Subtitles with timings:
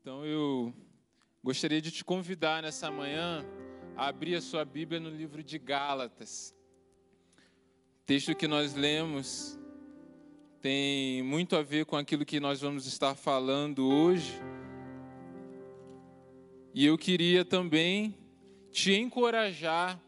[0.00, 0.72] Então eu
[1.44, 3.44] gostaria de te convidar nessa manhã
[3.94, 6.56] a abrir a sua Bíblia no livro de Gálatas.
[7.36, 9.58] O texto que nós lemos
[10.62, 14.40] tem muito a ver com aquilo que nós vamos estar falando hoje.
[16.72, 18.16] E eu queria também
[18.70, 20.00] te encorajar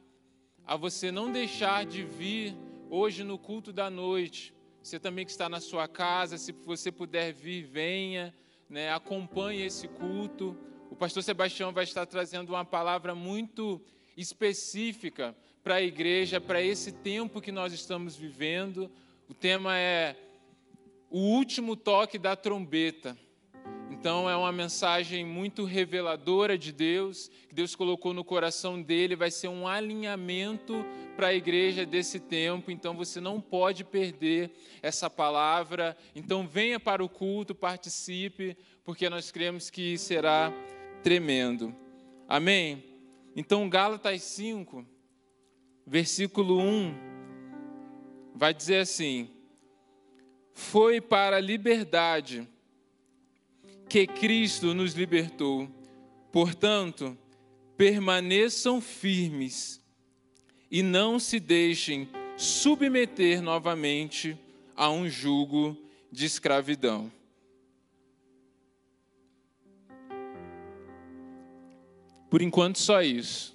[0.64, 2.56] a você não deixar de vir
[2.88, 4.54] hoje no culto da noite.
[4.82, 8.34] Você também que está na sua casa, se você puder vir, venha
[8.72, 10.56] né, acompanhe esse culto.
[10.90, 13.78] O pastor Sebastião vai estar trazendo uma palavra muito
[14.16, 18.90] específica para a igreja, para esse tempo que nós estamos vivendo.
[19.28, 20.16] O tema é
[21.10, 23.14] o último toque da trombeta.
[24.02, 29.30] Então é uma mensagem muito reveladora de Deus, que Deus colocou no coração dele, vai
[29.30, 30.84] ser um alinhamento
[31.14, 34.50] para a igreja desse tempo, então você não pode perder
[34.82, 35.96] essa palavra.
[36.16, 40.52] Então venha para o culto, participe, porque nós cremos que será
[41.00, 41.72] tremendo.
[42.28, 42.82] Amém?
[43.36, 44.84] Então Gálatas 5,
[45.86, 46.92] versículo 1,
[48.34, 49.30] vai dizer assim:
[50.52, 52.48] Foi para a liberdade
[53.92, 55.68] que Cristo nos libertou.
[56.32, 57.14] Portanto,
[57.76, 59.82] permaneçam firmes
[60.70, 64.34] e não se deixem submeter novamente
[64.74, 65.76] a um jugo
[66.10, 67.12] de escravidão.
[72.30, 73.54] Por enquanto, só isso.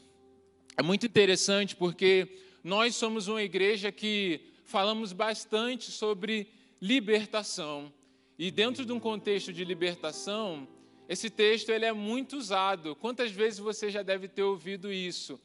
[0.78, 2.28] É muito interessante porque
[2.64, 6.48] nós somos uma igreja que falamos bastante sobre
[6.80, 7.92] libertação.
[8.40, 10.68] E dentro de um contexto de libertação,
[11.10, 12.96] esse texto ele é muito usado.
[12.96, 15.40] Quantas vezes você já deve ter ouvido isso?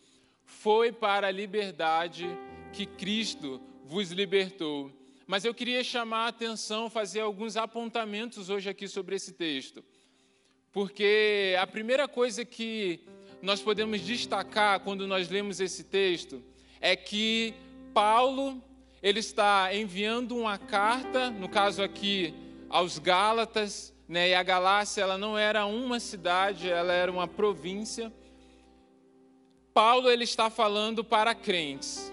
[0.44, 2.26] Foi para a liberdade
[2.70, 4.92] que Cristo vos libertou.
[5.26, 9.82] Mas eu queria chamar a atenção, fazer alguns apontamentos hoje aqui sobre esse texto.
[10.70, 13.00] Porque a primeira coisa que
[13.40, 16.42] nós podemos destacar quando nós lemos esse texto
[16.78, 17.54] é que
[17.94, 18.62] Paulo
[19.02, 22.34] ele está enviando uma carta, no caso aqui
[22.72, 24.30] aos Gálatas, né?
[24.30, 28.10] E a Galácia ela não era uma cidade, ela era uma província.
[29.74, 32.10] Paulo ele está falando para crentes.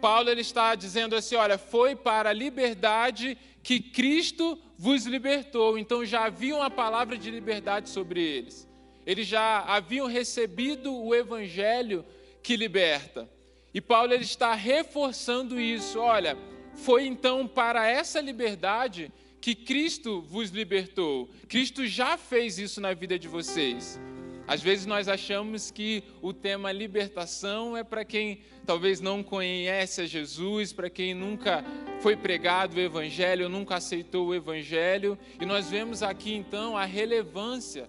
[0.00, 5.78] Paulo ele está dizendo assim, olha, foi para a liberdade que Cristo vos libertou.
[5.78, 8.68] Então já havia uma palavra de liberdade sobre eles.
[9.06, 12.04] Eles já haviam recebido o evangelho
[12.42, 13.28] que liberta.
[13.72, 16.00] E Paulo ele está reforçando isso.
[16.00, 16.36] Olha,
[16.74, 21.28] foi então para essa liberdade que Cristo vos libertou.
[21.48, 23.98] Cristo já fez isso na vida de vocês.
[24.46, 30.06] Às vezes nós achamos que o tema libertação é para quem talvez não conhece a
[30.06, 31.64] Jesus, para quem nunca
[32.00, 37.88] foi pregado o Evangelho, nunca aceitou o Evangelho, e nós vemos aqui então a relevância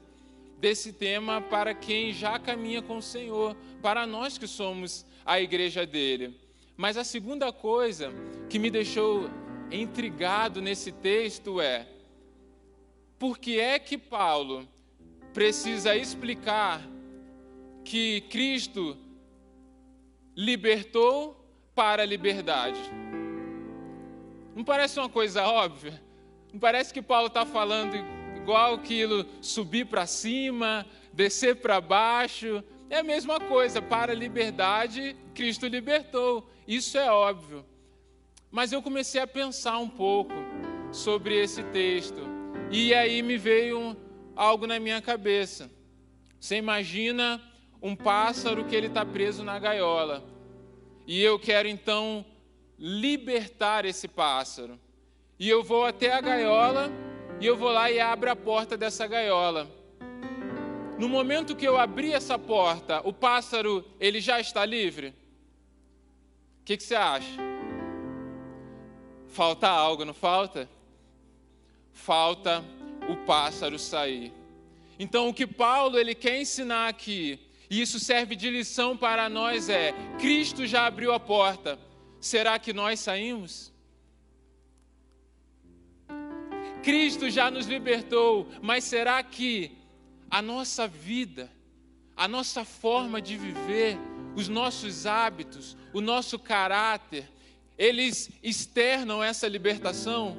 [0.60, 5.86] desse tema para quem já caminha com o Senhor, para nós que somos a igreja
[5.86, 6.40] dele.
[6.78, 8.14] Mas a segunda coisa
[8.48, 9.30] que me deixou
[9.72, 11.88] intrigado nesse texto é:
[13.18, 14.68] por que é que Paulo
[15.34, 16.82] precisa explicar
[17.84, 18.98] que Cristo
[20.36, 22.80] libertou para a liberdade?
[24.56, 26.02] Não parece uma coisa óbvia?
[26.52, 27.96] Não parece que Paulo está falando
[28.36, 32.64] igual aquilo, subir para cima, descer para baixo?
[32.90, 36.50] É a mesma coisa, para a liberdade, Cristo libertou.
[36.68, 37.66] Isso é óbvio.
[38.52, 40.34] Mas eu comecei a pensar um pouco
[40.92, 42.20] sobre esse texto.
[42.70, 43.96] E aí me veio
[44.36, 45.72] algo na minha cabeça.
[46.38, 47.42] Você imagina
[47.82, 50.24] um pássaro que ele está preso na gaiola.
[51.08, 52.26] E eu quero então
[52.78, 54.78] libertar esse pássaro.
[55.40, 56.92] E eu vou até a gaiola
[57.40, 59.68] e eu vou lá e abro a porta dessa gaiola.
[61.00, 65.08] No momento que eu abri essa porta, o pássaro ele já está livre?
[66.62, 67.51] O que, que você acha?
[69.32, 70.70] Falta algo, não falta?
[71.94, 72.64] Falta
[73.10, 74.34] o pássaro sair.
[75.00, 77.40] Então, o que Paulo ele quer ensinar aqui,
[77.70, 81.80] e isso serve de lição para nós, é: Cristo já abriu a porta,
[82.20, 83.72] será que nós saímos?
[86.84, 89.78] Cristo já nos libertou, mas será que
[90.30, 91.50] a nossa vida,
[92.18, 93.98] a nossa forma de viver,
[94.36, 97.30] os nossos hábitos, o nosso caráter,
[97.82, 100.38] eles externam essa libertação.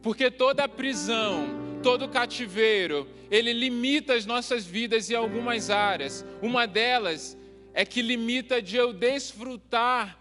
[0.00, 1.48] Porque toda prisão,
[1.82, 6.24] todo cativeiro, ele limita as nossas vidas em algumas áreas.
[6.40, 7.36] Uma delas
[7.74, 10.16] é que limita de eu desfrutar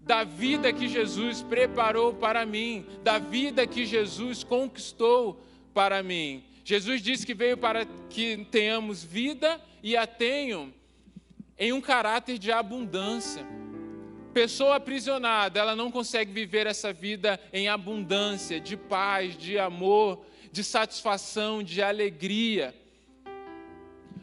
[0.00, 6.44] da vida que Jesus preparou para mim, da vida que Jesus conquistou para mim.
[6.64, 10.72] Jesus disse que veio para que tenhamos vida e a tenham
[11.58, 13.46] em um caráter de abundância.
[14.32, 20.64] Pessoa aprisionada, ela não consegue viver essa vida em abundância, de paz, de amor, de
[20.64, 22.74] satisfação, de alegria.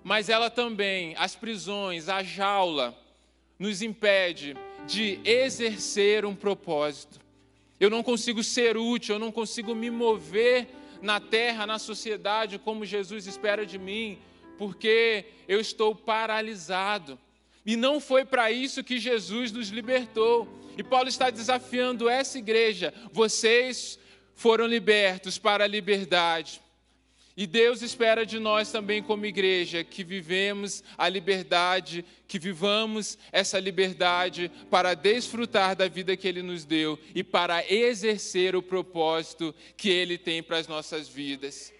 [0.04, 2.98] Mas ela também, as prisões, a jaula,
[3.60, 4.58] nos impede
[4.88, 7.20] de exercer um propósito.
[7.80, 10.68] Eu não consigo ser útil, eu não consigo me mover
[11.04, 14.18] na terra, na sociedade, como Jesus espera de mim,
[14.58, 17.20] porque eu estou paralisado.
[17.66, 20.48] E não foi para isso que Jesus nos libertou.
[20.78, 22.94] E Paulo está desafiando essa igreja.
[23.12, 24.00] Vocês
[24.34, 26.62] foram libertos para a liberdade.
[27.40, 33.58] E Deus espera de nós também, como igreja, que vivemos a liberdade, que vivamos essa
[33.58, 39.90] liberdade para desfrutar da vida que Ele nos deu e para exercer o propósito que
[39.90, 41.74] Ele tem para as nossas vidas.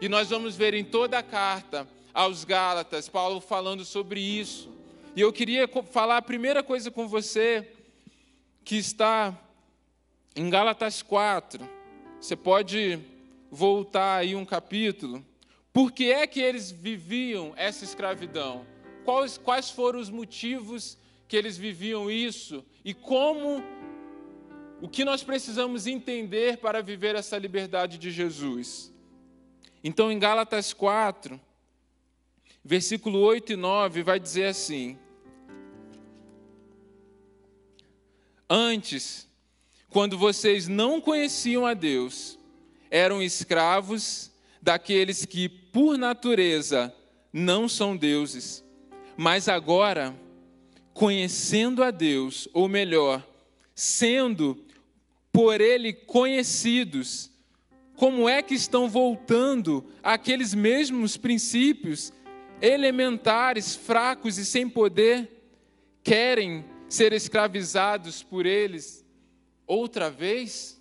[0.00, 4.73] E nós vamos ver em toda a carta aos Gálatas, Paulo falando sobre isso.
[5.16, 7.70] E eu queria falar a primeira coisa com você,
[8.64, 9.32] que está
[10.34, 11.70] em Gálatas 4.
[12.20, 12.98] Você pode
[13.48, 15.24] voltar aí um capítulo,
[15.72, 18.66] por que é que eles viviam essa escravidão?
[19.04, 22.64] Quais, quais foram os motivos que eles viviam isso?
[22.84, 23.62] E como,
[24.82, 28.92] o que nós precisamos entender para viver essa liberdade de Jesus?
[29.84, 31.40] Então, em Gálatas 4,
[32.64, 34.98] versículo 8 e 9, vai dizer assim:
[38.48, 39.28] Antes,
[39.88, 42.38] quando vocês não conheciam a Deus,
[42.90, 44.30] eram escravos
[44.60, 46.94] daqueles que, por natureza,
[47.32, 48.64] não são deuses.
[49.16, 50.14] Mas agora,
[50.92, 53.26] conhecendo a Deus, ou melhor,
[53.74, 54.64] sendo
[55.32, 57.30] por Ele conhecidos,
[57.96, 62.12] como é que estão voltando àqueles mesmos princípios
[62.60, 65.30] elementares, fracos e sem poder?
[66.02, 66.64] Querem
[66.94, 69.04] ser escravizados por eles
[69.66, 70.80] outra vez?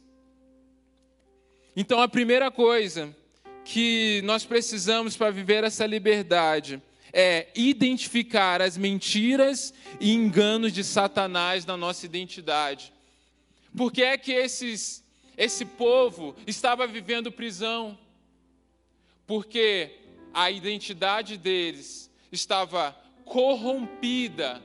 [1.76, 3.16] Então, a primeira coisa
[3.66, 6.80] que nós precisamos para viver essa liberdade
[7.12, 12.94] é identificar as mentiras e enganos de Satanás na nossa identidade.
[13.76, 15.04] Por que é que esses,
[15.36, 17.98] esse povo estava vivendo prisão?
[19.26, 19.92] Porque
[20.32, 22.96] a identidade deles estava
[23.26, 24.62] corrompida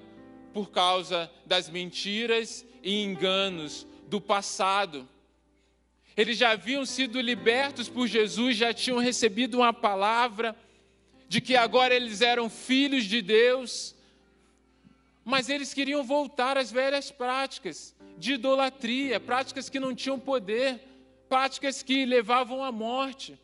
[0.53, 5.09] por causa das mentiras e enganos do passado.
[6.17, 10.57] Eles já haviam sido libertos por Jesus, já tinham recebido uma palavra
[11.29, 13.95] de que agora eles eram filhos de Deus,
[15.25, 20.81] mas eles queriam voltar às velhas práticas de idolatria, práticas que não tinham poder,
[21.29, 23.39] práticas que levavam à morte.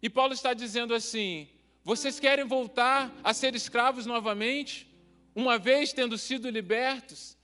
[0.00, 1.48] E Paulo está dizendo assim:
[1.82, 4.88] vocês querem voltar a ser escravos novamente,
[5.34, 7.36] uma vez tendo sido libertos?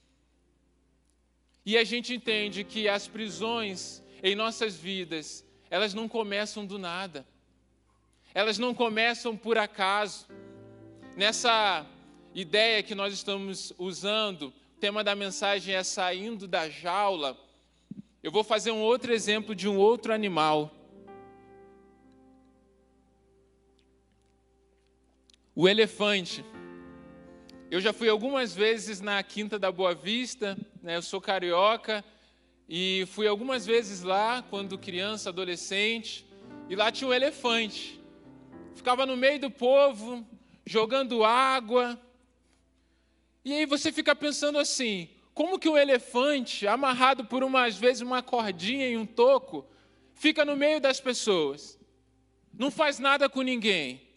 [1.64, 7.26] E a gente entende que as prisões em nossas vidas, elas não começam do nada.
[8.34, 10.26] Elas não começam por acaso.
[11.16, 11.86] Nessa
[12.34, 17.38] ideia que nós estamos usando, o tema da mensagem é saindo da jaula.
[18.22, 20.74] Eu vou fazer um outro exemplo de um outro animal.
[25.54, 26.44] O elefante.
[27.70, 30.96] Eu já fui algumas vezes na Quinta da Boa Vista, né?
[30.96, 32.04] eu sou carioca,
[32.68, 36.26] e fui algumas vezes lá, quando criança, adolescente,
[36.68, 38.00] e lá tinha um elefante.
[38.74, 40.26] Ficava no meio do povo,
[40.66, 41.96] jogando água.
[43.44, 48.20] E aí você fica pensando assim: como que um elefante, amarrado por umas vezes uma
[48.20, 49.64] cordinha e um toco,
[50.12, 51.78] fica no meio das pessoas?
[52.52, 54.09] Não faz nada com ninguém.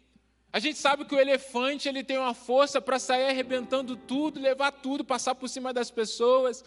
[0.54, 4.72] A gente sabe que o elefante ele tem uma força para sair arrebentando tudo, levar
[4.72, 6.64] tudo, passar por cima das pessoas.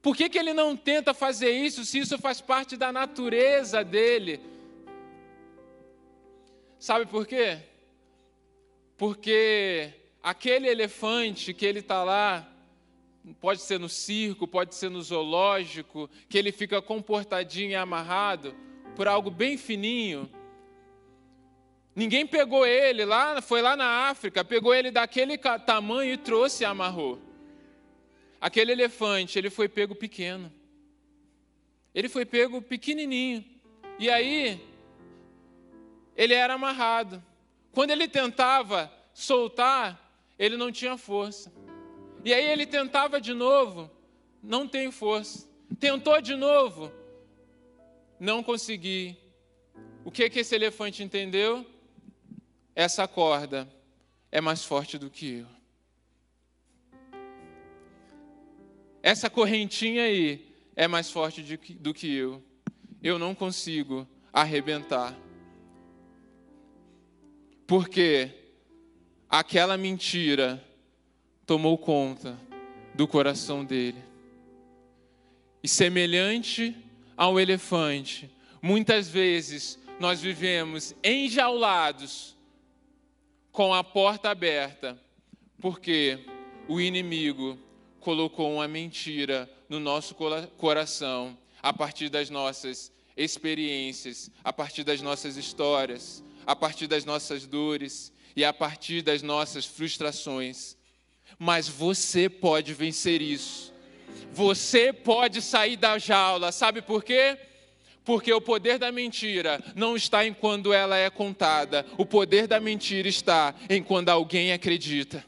[0.00, 4.40] Por que, que ele não tenta fazer isso se isso faz parte da natureza dele?
[6.78, 7.58] Sabe por quê?
[8.96, 12.48] Porque aquele elefante que ele está lá,
[13.40, 18.54] pode ser no circo, pode ser no zoológico, que ele fica comportadinho e amarrado
[18.94, 20.30] por algo bem fininho.
[21.94, 26.66] Ninguém pegou ele lá, foi lá na África, pegou ele daquele tamanho e trouxe e
[26.66, 27.20] amarrou.
[28.40, 30.52] Aquele elefante, ele foi pego pequeno.
[31.94, 33.44] Ele foi pego pequenininho.
[33.98, 34.60] E aí,
[36.16, 37.22] ele era amarrado.
[37.70, 40.00] Quando ele tentava soltar,
[40.36, 41.52] ele não tinha força.
[42.24, 43.90] E aí ele tentava de novo,
[44.42, 45.48] não tem força.
[45.78, 46.90] Tentou de novo,
[48.18, 49.16] não consegui.
[50.04, 51.66] O que que esse elefante entendeu?
[52.74, 53.68] Essa corda
[54.32, 55.46] é mais forte do que eu.
[59.02, 61.42] Essa correntinha aí é mais forte
[61.78, 62.42] do que eu.
[63.02, 65.16] Eu não consigo arrebentar.
[67.66, 68.30] Porque
[69.28, 70.62] aquela mentira
[71.46, 72.36] tomou conta
[72.94, 74.02] do coração dele.
[75.62, 76.76] E semelhante
[77.16, 82.33] ao elefante, muitas vezes nós vivemos enjaulados
[83.54, 85.00] com a porta aberta,
[85.60, 86.18] porque
[86.66, 87.56] o inimigo
[88.00, 90.16] colocou uma mentira no nosso
[90.58, 97.46] coração a partir das nossas experiências, a partir das nossas histórias, a partir das nossas
[97.46, 100.76] dores e a partir das nossas frustrações.
[101.38, 103.72] Mas você pode vencer isso.
[104.32, 107.38] Você pode sair da jaula, sabe por quê?
[108.04, 112.60] Porque o poder da mentira não está em quando ela é contada, o poder da
[112.60, 115.24] mentira está em quando alguém acredita.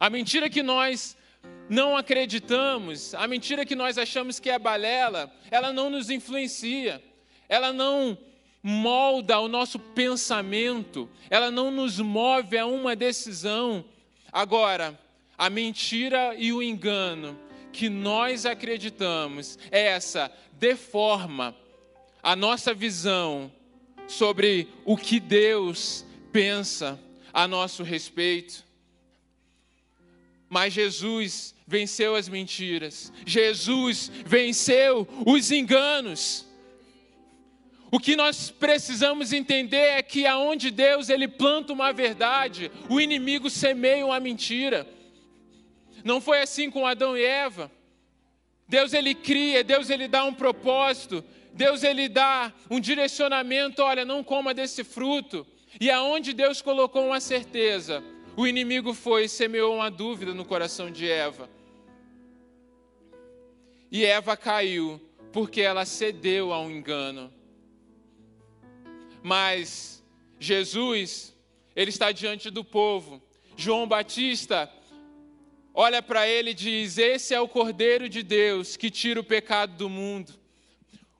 [0.00, 1.16] A mentira que nós
[1.68, 7.02] não acreditamos, a mentira que nós achamos que é balela, ela não nos influencia,
[7.48, 8.16] ela não
[8.62, 13.84] molda o nosso pensamento, ela não nos move a uma decisão.
[14.32, 14.98] Agora,
[15.36, 17.38] a mentira e o engano
[17.76, 21.54] que nós acreditamos, é essa deforma
[22.22, 23.52] a nossa visão
[24.08, 26.02] sobre o que Deus
[26.32, 26.98] pensa
[27.34, 28.64] a nosso respeito.
[30.48, 36.46] Mas Jesus venceu as mentiras, Jesus venceu os enganos.
[37.90, 43.50] O que nós precisamos entender é que aonde Deus ele planta uma verdade, o inimigo
[43.50, 44.95] semeia uma mentira.
[46.06, 47.68] Não foi assim com Adão e Eva.
[48.68, 54.22] Deus ele cria, Deus ele dá um propósito, Deus ele dá um direcionamento, olha, não
[54.22, 55.44] coma desse fruto.
[55.80, 58.04] E aonde Deus colocou uma certeza,
[58.36, 61.50] o inimigo foi e semeou uma dúvida no coração de Eva.
[63.90, 65.00] E Eva caiu
[65.32, 67.34] porque ela cedeu a um engano.
[69.24, 70.04] Mas
[70.38, 71.34] Jesus,
[71.74, 73.20] ele está diante do povo.
[73.56, 74.72] João Batista
[75.76, 79.76] olha para ele e diz: Esse é o Cordeiro de Deus que tira o pecado
[79.76, 80.34] do mundo.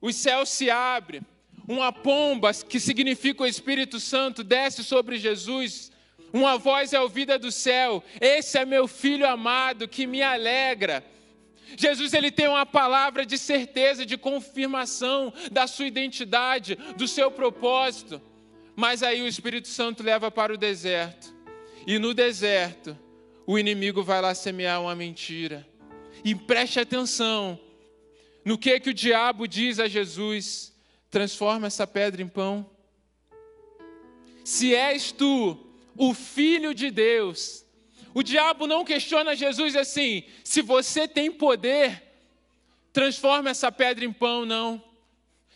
[0.00, 1.20] Os céus se abrem,
[1.68, 5.92] uma pomba, que significa o Espírito Santo, desce sobre Jesus
[6.32, 11.04] uma voz é ouvida do céu: Esse é meu filho amado que me alegra.
[11.76, 18.20] Jesus ele tem uma palavra de certeza, de confirmação da sua identidade, do seu propósito.
[18.74, 21.34] Mas aí o Espírito Santo leva para o deserto.
[21.86, 22.96] E no deserto,
[23.46, 25.66] o inimigo vai lá semear uma mentira.
[26.24, 27.58] E preste atenção
[28.44, 30.74] no que que o diabo diz a Jesus:
[31.10, 32.68] transforma essa pedra em pão.
[34.44, 35.58] Se és tu
[35.96, 37.64] o Filho de Deus.
[38.12, 42.02] O diabo não questiona Jesus assim: se você tem poder,
[42.92, 44.82] transforma essa pedra em pão, não.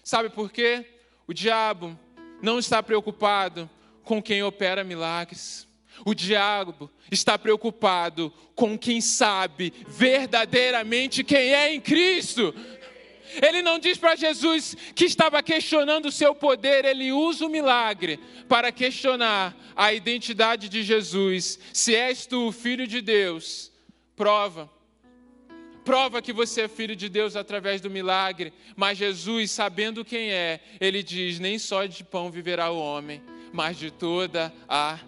[0.04, 0.86] Sabe por quê?
[1.26, 1.98] O diabo
[2.42, 3.68] não está preocupado
[4.04, 5.69] com quem opera milagres.
[6.04, 12.54] O diabo está preocupado com quem sabe verdadeiramente quem é em Cristo.
[13.42, 18.18] Ele não diz para Jesus que estava questionando o seu poder, ele usa o milagre
[18.48, 21.58] para questionar a identidade de Jesus.
[21.72, 23.70] Se és tu o filho de Deus,
[24.16, 24.68] prova.
[25.84, 28.52] Prova que você é filho de Deus através do milagre.
[28.76, 33.78] Mas Jesus, sabendo quem é, ele diz: Nem só de pão viverá o homem, mas
[33.78, 34.98] de toda a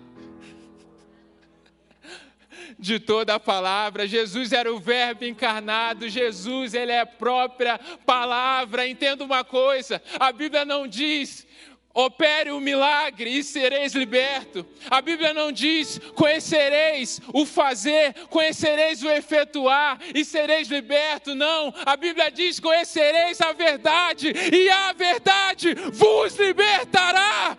[2.79, 4.07] de toda a palavra.
[4.07, 8.87] Jesus era o Verbo encarnado, Jesus, ele é a própria palavra.
[8.87, 11.47] Entenda uma coisa: a Bíblia não diz
[11.95, 14.67] opere o milagre e sereis liberto.
[14.91, 21.35] A Bíblia não diz conhecereis o fazer, conhecereis o efetuar e sereis liberto.
[21.35, 27.57] Não, a Bíblia diz conhecereis a verdade e a verdade vos libertará.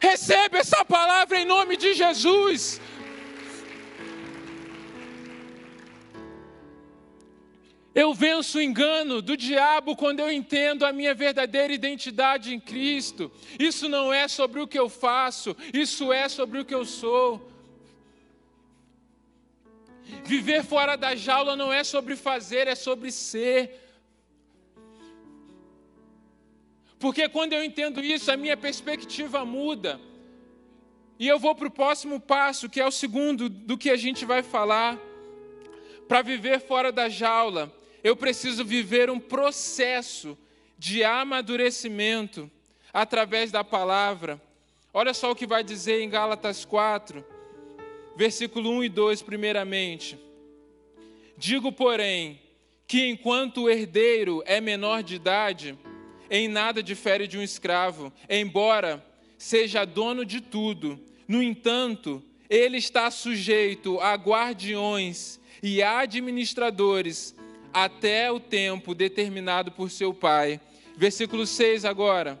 [0.00, 2.80] Receba essa palavra em nome de Jesus.
[7.94, 13.30] Eu venço o engano do diabo quando eu entendo a minha verdadeira identidade em Cristo.
[13.56, 17.50] Isso não é sobre o que eu faço, isso é sobre o que eu sou.
[20.24, 23.80] Viver fora da jaula não é sobre fazer, é sobre ser.
[26.98, 30.00] Porque quando eu entendo isso, a minha perspectiva muda.
[31.16, 34.24] E eu vou para o próximo passo, que é o segundo do que a gente
[34.24, 34.98] vai falar.
[36.08, 37.72] Para viver fora da jaula,
[38.04, 40.36] eu preciso viver um processo
[40.78, 42.50] de amadurecimento
[42.92, 44.38] através da palavra.
[44.92, 47.24] Olha só o que vai dizer em Gálatas 4,
[48.14, 50.18] versículo 1 e 2, primeiramente.
[51.38, 52.38] Digo, porém,
[52.86, 55.78] que enquanto o herdeiro é menor de idade,
[56.30, 59.02] em nada difere de um escravo, embora
[59.38, 61.00] seja dono de tudo.
[61.26, 67.33] No entanto, ele está sujeito a guardiões e administradores
[67.74, 70.60] até o tempo determinado por seu pai.
[70.96, 72.40] Versículo 6 agora.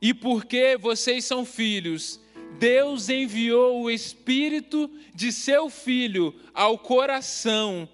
[0.00, 2.20] E porque vocês são filhos,
[2.58, 7.88] Deus enviou o Espírito de seu Filho ao coração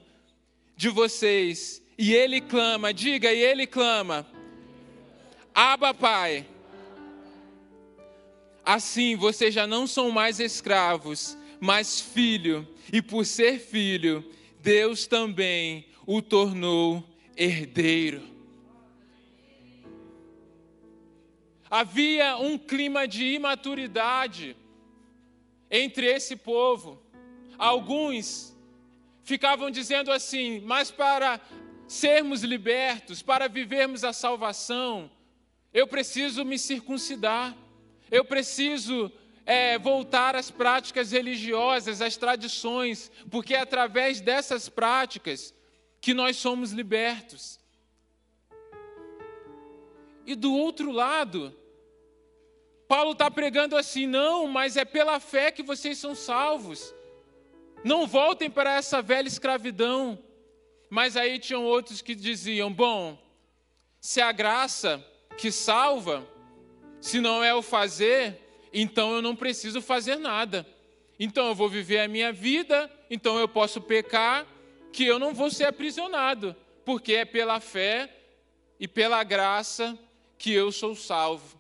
[0.77, 1.83] de vocês.
[1.97, 4.27] E ele clama, diga, e ele clama:
[5.55, 6.47] Abba, Pai.
[8.65, 14.25] Assim vocês já não são mais escravos, mas filho, e por ser filho,
[14.61, 17.05] Deus também o tornou
[17.37, 18.23] herdeiro.
[21.71, 24.57] Havia um clima de imaturidade
[25.71, 27.03] entre esse povo.
[27.59, 28.57] Alguns
[29.25, 31.41] ficavam dizendo assim: mas para
[31.89, 35.11] sermos libertos, para vivermos a salvação,
[35.73, 37.57] eu preciso me circuncidar,
[38.11, 39.11] eu preciso
[39.47, 45.55] é, voltar às práticas religiosas, às tradições, porque é através dessas práticas
[46.01, 47.59] que nós somos libertos.
[50.27, 51.55] E do outro lado,
[52.89, 56.95] Paulo está pregando assim: não, mas é pela fé que vocês são salvos.
[57.83, 60.19] Não voltem para essa velha escravidão.
[60.89, 63.19] Mas aí tinham outros que diziam: bom,
[64.01, 65.05] se a graça
[65.37, 66.27] que salva,
[67.01, 68.44] se não é o fazer,
[68.75, 70.67] então eu não preciso fazer nada.
[71.19, 74.45] Então eu vou viver a minha vida, então eu posso pecar,
[74.93, 78.13] que eu não vou ser aprisionado, porque é pela fé
[78.81, 79.97] e pela graça
[80.37, 81.59] que eu sou salvo.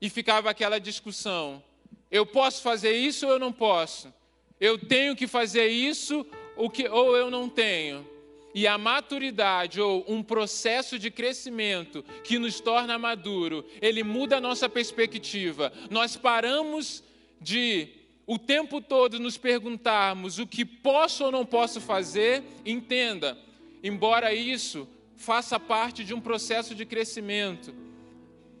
[0.00, 1.62] E ficava aquela discussão:
[2.10, 4.12] eu posso fazer isso ou eu não posso?
[4.58, 8.08] Eu tenho que fazer isso ou eu não tenho?
[8.54, 14.40] E a maturidade ou um processo de crescimento que nos torna maduro, ele muda a
[14.40, 15.72] nossa perspectiva.
[15.90, 17.02] Nós paramos
[17.40, 17.88] de
[18.26, 22.42] o tempo todo nos perguntarmos o que posso ou não posso fazer.
[22.64, 23.38] Entenda,
[23.82, 27.74] embora isso faça parte de um processo de crescimento,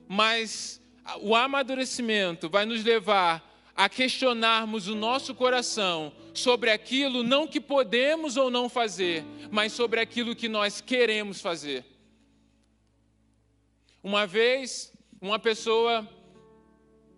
[0.08, 0.80] mas
[1.20, 8.36] o amadurecimento vai nos levar a questionarmos o nosso coração sobre aquilo não que podemos
[8.36, 11.84] ou não fazer, mas sobre aquilo que nós queremos fazer.
[14.02, 16.08] Uma vez, uma pessoa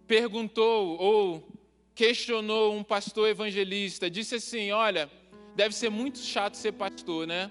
[0.07, 1.49] perguntou ou
[1.95, 5.11] questionou um pastor evangelista, disse assim: Olha,
[5.55, 7.51] deve ser muito chato ser pastor, né?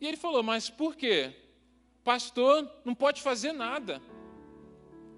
[0.00, 1.32] E ele falou: Mas por quê?
[2.04, 4.00] Pastor não pode fazer nada.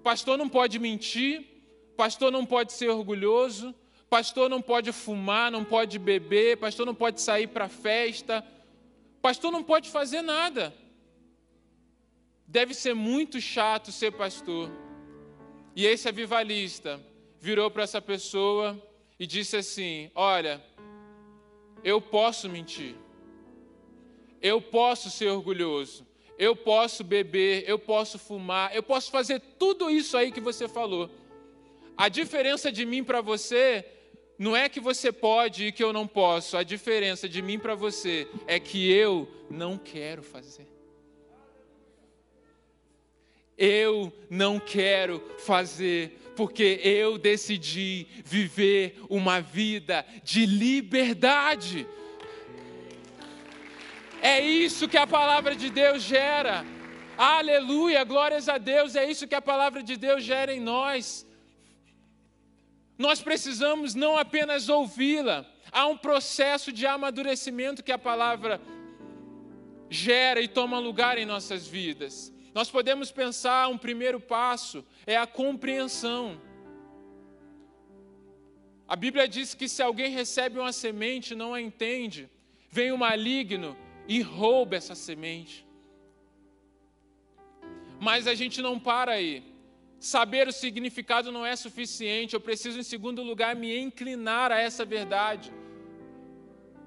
[0.03, 1.45] Pastor não pode mentir,
[1.99, 3.75] pastor não pode ser orgulhoso,
[4.09, 8.41] pastor não pode fumar, não pode beber, pastor não pode sair para festa,
[9.21, 10.73] pastor não pode fazer nada.
[12.47, 14.71] Deve ser muito chato ser pastor.
[15.75, 17.01] E esse avivalista
[17.37, 18.81] virou para essa pessoa
[19.19, 20.63] e disse assim: Olha,
[21.83, 22.95] eu posso mentir,
[24.41, 26.07] eu posso ser orgulhoso,
[26.37, 31.09] eu posso beber, eu posso fumar, eu posso fazer tudo isso aí que você falou.
[31.99, 33.85] A diferença de mim para você
[34.37, 36.55] não é que você pode e que eu não posso.
[36.55, 40.65] A diferença de mim para você é que eu não quero fazer.
[43.57, 51.85] Eu não quero fazer, porque eu decidi viver uma vida de liberdade.
[54.21, 56.65] É isso que a palavra de Deus gera.
[57.17, 61.27] Aleluia, glórias a Deus, é isso que a palavra de Deus gera em nós.
[62.99, 68.59] Nós precisamos não apenas ouvi-la, há um processo de amadurecimento que a palavra
[69.89, 72.33] gera e toma lugar em nossas vidas.
[72.53, 76.41] Nós podemos pensar um primeiro passo é a compreensão.
[78.85, 82.29] A Bíblia diz que se alguém recebe uma semente e não a entende,
[82.69, 83.77] vem o maligno
[84.09, 85.65] e rouba essa semente.
[87.97, 89.41] Mas a gente não para aí.
[89.99, 94.85] Saber o significado não é suficiente, eu preciso, em segundo lugar, me inclinar a essa
[94.85, 95.51] verdade.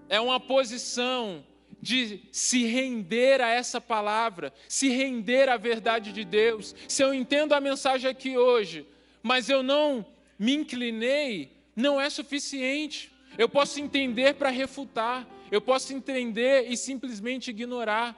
[0.09, 1.45] É uma posição
[1.81, 6.75] de se render a essa palavra, se render à verdade de Deus.
[6.89, 8.87] Se eu entendo a mensagem aqui hoje,
[9.23, 10.07] mas eu não
[10.39, 13.13] me inclinei, não é suficiente.
[13.37, 18.17] Eu posso entender para refutar, eu posso entender e simplesmente ignorar.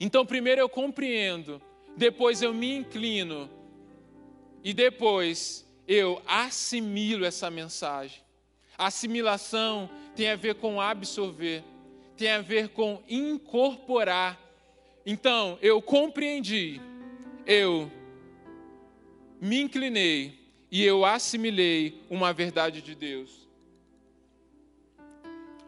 [0.00, 1.62] Então, primeiro eu compreendo,
[1.98, 3.50] depois eu me inclino
[4.62, 8.22] e depois eu assimilo essa mensagem.
[8.78, 11.64] assimilação tem a ver com absorver,
[12.16, 14.38] tem a ver com incorporar.
[15.04, 16.80] Então, eu compreendi,
[17.44, 17.90] eu
[19.40, 20.38] me inclinei
[20.70, 23.48] e eu assimilei uma verdade de Deus.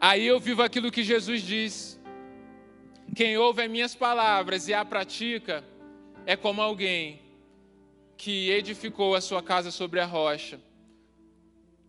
[0.01, 2.01] Aí eu vivo aquilo que Jesus diz.
[3.17, 5.65] Quem ouve as minhas palavras e a pratica
[6.27, 7.21] é como alguém
[8.17, 10.61] que edificou a sua casa sobre a rocha.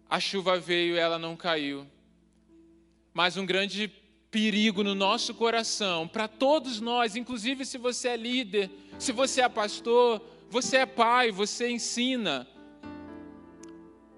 [0.10, 1.86] A chuva veio e ela não caiu.
[3.13, 3.91] Mas um grande
[4.30, 9.50] perigo no nosso coração, para todos nós, inclusive se você é líder, se você é
[9.50, 12.48] pastor, você é pai, você ensina.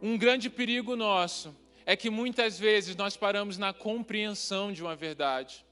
[0.02, 5.66] Um grande perigo nosso é que muitas vezes nós paramos na compreensão de uma verdade.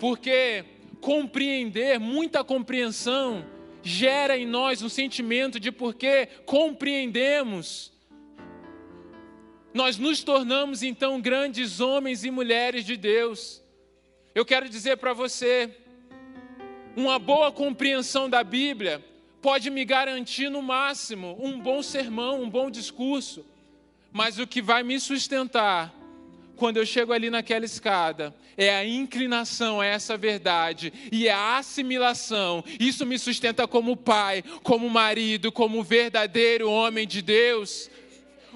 [0.00, 0.64] Porque
[1.00, 3.44] compreender, muita compreensão,
[3.82, 7.92] gera em nós um sentimento de porque compreendemos.
[9.72, 13.62] Nós nos tornamos então grandes homens e mulheres de Deus.
[14.34, 15.74] Eu quero dizer para você,
[16.96, 19.04] uma boa compreensão da Bíblia
[19.40, 23.44] pode me garantir no máximo um bom sermão, um bom discurso,
[24.12, 25.97] mas o que vai me sustentar
[26.58, 32.64] quando eu chego ali naquela escada, é a inclinação a essa verdade e a assimilação.
[32.80, 37.88] Isso me sustenta como pai, como marido, como verdadeiro homem de Deus.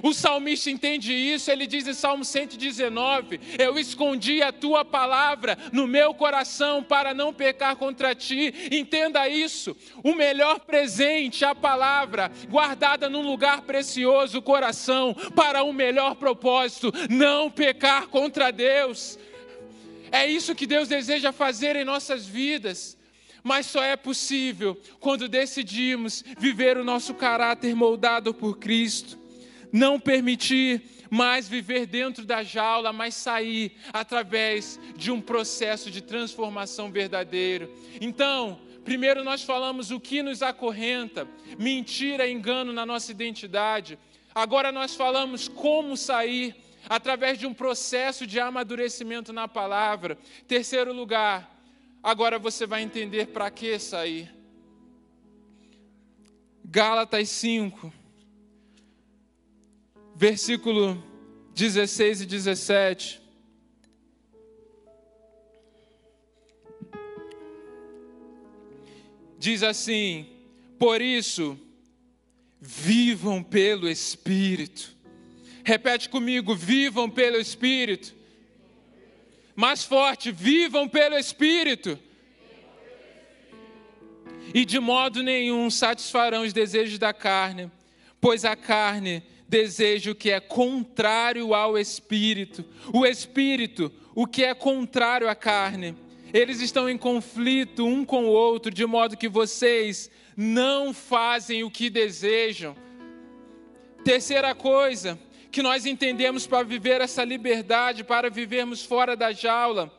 [0.02, 5.86] O salmista entende isso, ele diz em Salmo 119: Eu escondi a tua palavra no
[5.86, 8.52] meu coração para não pecar contra ti.
[8.72, 9.76] Entenda isso.
[10.02, 16.92] O melhor presente, a palavra, guardada num lugar precioso, o coração, para um melhor propósito:
[17.08, 19.16] não pecar contra Deus.
[20.10, 23.00] É isso que Deus deseja fazer em nossas vidas
[23.44, 29.18] mas só é possível quando decidimos viver o nosso caráter moldado por Cristo
[29.72, 36.90] não permitir mais viver dentro da jaula, mas sair através de um processo de transformação
[36.90, 37.70] verdadeiro.
[38.00, 43.98] Então, primeiro nós falamos o que nos acorrenta, mentira, engano na nossa identidade.
[44.34, 46.56] Agora nós falamos como sair
[46.88, 50.18] através de um processo de amadurecimento na palavra.
[50.48, 51.54] Terceiro lugar,
[52.02, 54.32] agora você vai entender para que sair.
[56.64, 58.01] Gálatas 5
[60.22, 61.02] versículo
[61.52, 63.20] 16 e 17.
[69.36, 70.28] Diz assim:
[70.78, 71.58] Por isso,
[72.60, 74.94] vivam pelo Espírito.
[75.64, 78.14] Repete comigo: vivam pelo Espírito.
[79.56, 81.98] Mais forte: vivam pelo Espírito.
[84.54, 87.68] E de modo nenhum satisfarão os desejos da carne,
[88.20, 92.64] pois a carne desejo que é contrário ao espírito.
[92.90, 95.94] O espírito, o que é contrário à carne.
[96.32, 101.70] Eles estão em conflito um com o outro, de modo que vocês não fazem o
[101.70, 102.74] que desejam.
[104.02, 105.18] Terceira coisa
[105.50, 109.92] que nós entendemos para viver essa liberdade, para vivermos fora da jaula,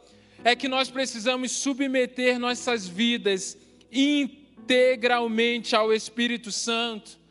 [0.44, 3.56] é que nós precisamos submeter nossas vidas
[3.92, 7.22] integralmente ao Espírito Santo.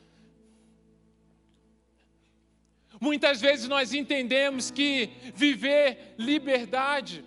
[3.03, 7.25] Muitas vezes nós entendemos que viver liberdade,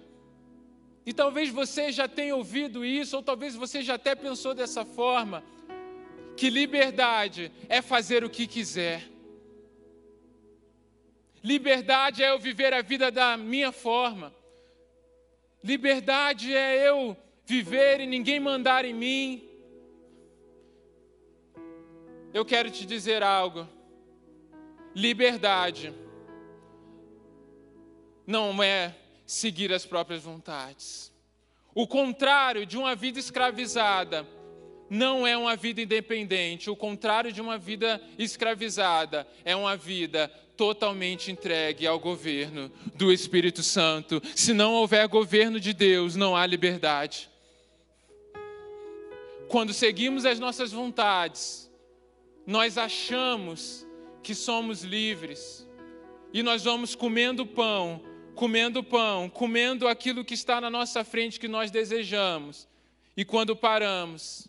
[1.06, 5.44] e talvez você já tenha ouvido isso, ou talvez você já até pensou dessa forma,
[6.38, 9.04] que liberdade é fazer o que quiser.
[11.44, 14.34] Liberdade é eu viver a vida da minha forma.
[15.62, 19.44] Liberdade é eu viver e ninguém mandar em mim.
[22.34, 23.75] Eu quero te dizer algo
[24.96, 25.94] liberdade
[28.26, 31.14] não é seguir as próprias vontades.
[31.74, 34.26] O contrário de uma vida escravizada
[34.90, 36.70] não é uma vida independente.
[36.70, 43.62] O contrário de uma vida escravizada é uma vida totalmente entregue ao governo do Espírito
[43.62, 44.22] Santo.
[44.34, 47.30] Se não houver governo de Deus, não há liberdade.
[49.50, 51.70] Quando seguimos as nossas vontades,
[52.48, 53.85] nós achamos
[54.26, 55.68] que somos livres.
[56.34, 58.02] E nós vamos comendo pão,
[58.34, 62.68] comendo pão, comendo aquilo que está na nossa frente que nós desejamos.
[63.16, 64.48] E quando paramos,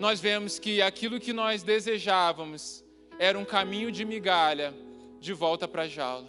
[0.00, 2.84] nós vemos que aquilo que nós desejávamos
[3.20, 4.74] era um caminho de migalha
[5.20, 6.28] de volta para a jaula.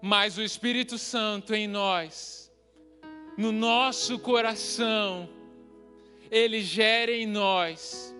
[0.00, 2.50] Mas o Espírito Santo em nós,
[3.36, 5.28] no nosso coração,
[6.30, 8.14] ele gera em nós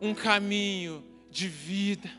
[0.00, 2.10] um caminho de vida,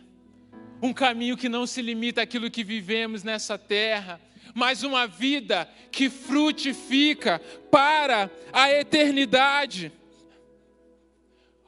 [0.81, 4.21] um caminho que não se limita àquilo que vivemos nessa terra,
[4.53, 9.91] mas uma vida que frutifica para a eternidade.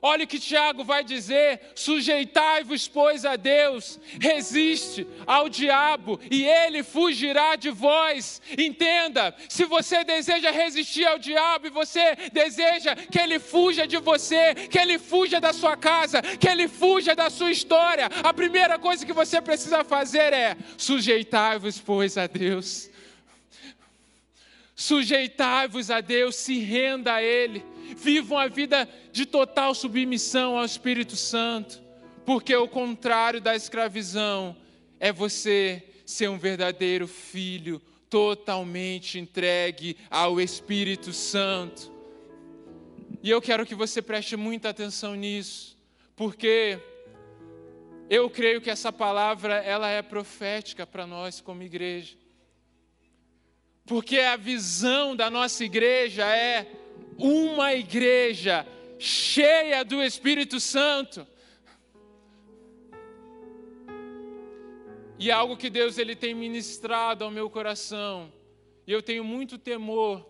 [0.05, 6.83] Olha o que Tiago vai dizer: sujeitai-vos, pois, a Deus, resiste ao diabo e ele
[6.83, 8.41] fugirá de vós.
[8.57, 14.53] Entenda, se você deseja resistir ao diabo e você deseja que ele fuja de você,
[14.53, 19.05] que ele fuja da sua casa, que ele fuja da sua história, a primeira coisa
[19.05, 22.89] que você precisa fazer é sujeitai-vos, pois, a Deus.
[24.75, 31.15] Sujeitai-vos a Deus, se renda a Ele vivam a vida de total submissão ao Espírito
[31.15, 31.81] Santo,
[32.25, 34.55] porque o contrário da escravidão
[34.99, 41.91] é você ser um verdadeiro filho, totalmente entregue ao Espírito Santo.
[43.21, 45.77] E eu quero que você preste muita atenção nisso,
[46.15, 46.79] porque
[48.09, 52.15] eu creio que essa palavra ela é profética para nós como igreja.
[53.85, 56.67] Porque a visão da nossa igreja é
[57.17, 58.65] uma igreja
[58.97, 61.27] cheia do Espírito Santo.
[65.19, 68.31] E é algo que Deus ele tem ministrado ao meu coração.
[68.85, 70.25] E eu tenho muito temor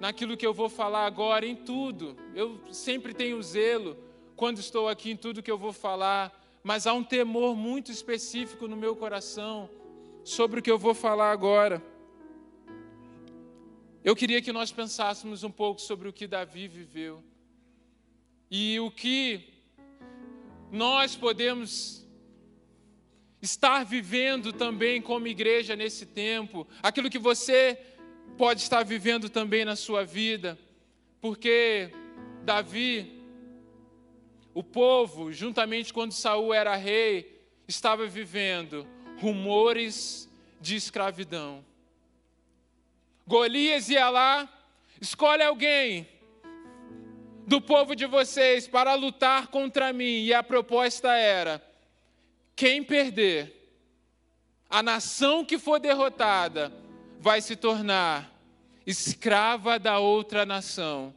[0.00, 2.16] naquilo que eu vou falar agora, em tudo.
[2.34, 3.96] Eu sempre tenho zelo
[4.36, 6.32] quando estou aqui em tudo que eu vou falar,
[6.62, 9.70] mas há um temor muito específico no meu coração
[10.24, 11.82] sobre o que eu vou falar agora.
[14.04, 17.24] Eu queria que nós pensássemos um pouco sobre o que Davi viveu
[18.50, 19.48] e o que
[20.70, 22.06] nós podemos
[23.40, 27.80] estar vivendo também como igreja nesse tempo, aquilo que você
[28.36, 30.58] pode estar vivendo também na sua vida,
[31.18, 31.90] porque
[32.42, 33.10] Davi,
[34.52, 38.86] o povo, juntamente quando Saul era rei, estava vivendo
[39.18, 40.28] rumores
[40.60, 41.64] de escravidão.
[43.26, 44.48] Golias ia lá,
[45.00, 46.08] escolhe alguém
[47.46, 51.62] do povo de vocês para lutar contra mim, e a proposta era:
[52.54, 53.52] quem perder,
[54.68, 56.72] a nação que for derrotada,
[57.20, 58.34] vai se tornar
[58.86, 61.14] escrava da outra nação.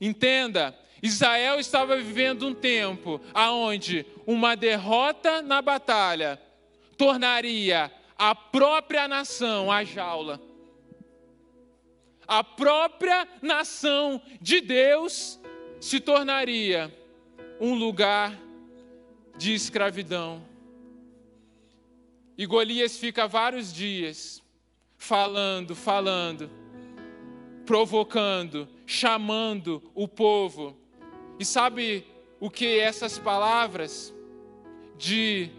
[0.00, 6.40] Entenda, Israel estava vivendo um tempo aonde uma derrota na batalha
[6.96, 10.40] tornaria a própria nação a jaula
[12.26, 15.40] a própria nação de Deus
[15.80, 16.92] se tornaria
[17.60, 18.38] um lugar
[19.36, 20.42] de escravidão.
[22.36, 24.42] E Golias fica vários dias
[24.96, 26.50] falando, falando,
[27.64, 30.76] provocando, chamando o povo.
[31.38, 32.06] E sabe
[32.40, 34.12] o que essas palavras
[34.96, 35.50] de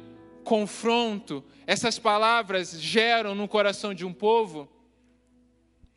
[0.44, 4.70] confronto, essas palavras geram no coração de um povo?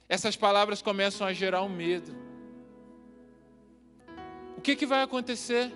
[0.09, 2.17] Essas palavras começam a gerar um medo.
[4.57, 5.71] O que, que vai acontecer?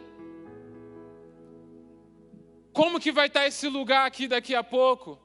[2.73, 5.19] Como que vai estar esse lugar aqui daqui a pouco?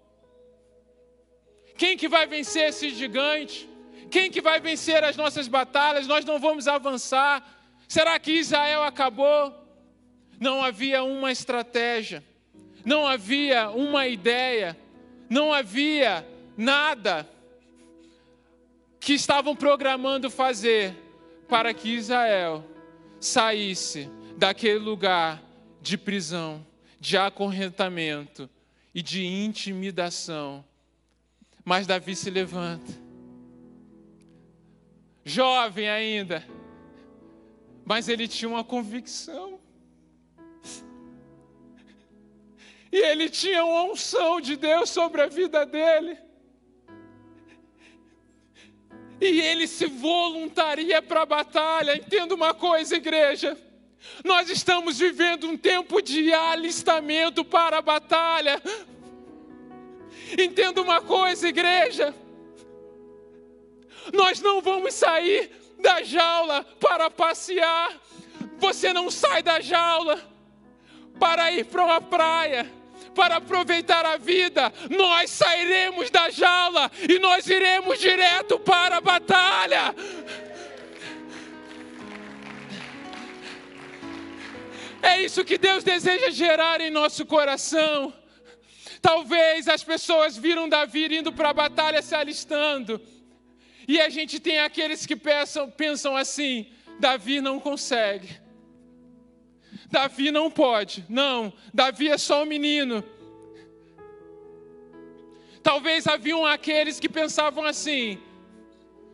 [1.78, 3.70] Quem que vai vencer esse gigante?
[4.12, 6.08] Quem que vai vencer as nossas batalhas?
[6.08, 7.42] Nós não vamos avançar.
[7.88, 9.54] Será que Israel acabou?
[10.40, 12.24] Não havia uma estratégia,
[12.86, 14.78] não havia uma ideia,
[15.30, 17.28] não havia nada
[19.08, 20.94] que estavam programando fazer
[21.48, 22.62] para que Israel
[23.22, 25.42] saísse daquele lugar
[25.82, 26.68] de prisão,
[27.00, 28.50] de acorrentamento
[28.94, 30.62] e de intimidação.
[31.64, 32.92] Mas Davi se levanta,
[35.24, 36.46] jovem ainda,
[37.86, 39.58] mas ele tinha uma convicção.
[42.92, 46.27] E ele tinha uma unção de Deus sobre a vida dele
[49.20, 51.96] e ele se voluntaria para a batalha.
[51.96, 53.58] Entenda uma coisa, igreja.
[54.24, 58.62] Nós estamos vivendo um tempo de alistamento para a batalha.
[60.38, 62.14] Entenda uma coisa, igreja.
[64.14, 68.00] Nós não vamos sair da jaula para passear.
[68.60, 70.20] Você não sai da jaula
[71.20, 72.77] para ir para uma praia
[73.18, 79.96] para aproveitar a vida, nós sairemos da jaula e nós iremos direto para a batalha.
[85.02, 88.14] É isso que Deus deseja gerar em nosso coração.
[89.02, 93.02] Talvez as pessoas viram Davi indo para a batalha se alistando.
[93.88, 96.68] E a gente tem aqueles que pensam, pensam assim:
[97.00, 98.47] Davi não consegue.
[99.90, 101.06] Davi não pode.
[101.10, 103.04] Não, Davi é só um menino.
[105.64, 108.20] Talvez haviam aqueles que pensavam assim: